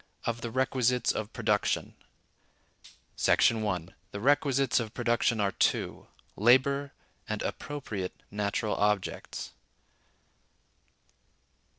[0.25, 1.93] Of The Requisites Of Production.§
[3.61, 3.93] 1.
[4.09, 6.91] The Requisites of Production are Two: Labor,
[7.29, 9.51] and Appropriate Natural Objects.